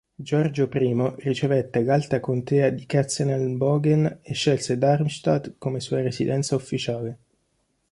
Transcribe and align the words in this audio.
Giorgio 0.17 0.67
I 0.73 1.13
ricevette 1.17 1.83
l'alta 1.83 2.19
contea 2.19 2.71
di 2.71 2.87
Katzenelnbogen 2.87 4.21
e 4.23 4.33
scelse 4.33 4.79
Darmstadt 4.79 5.53
come 5.59 5.79
sua 5.79 6.01
residenza 6.01 6.55
ufficiale. 6.55 7.19